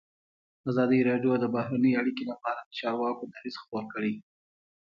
ازادي 0.69 0.99
راډیو 1.09 1.31
د 1.39 1.45
بهرنۍ 1.55 1.93
اړیکې 2.01 2.23
لپاره 2.31 2.59
د 2.63 2.69
چارواکو 2.79 3.23
دریځ 3.33 3.55
خپور 3.63 3.83
کړی. 3.93 4.13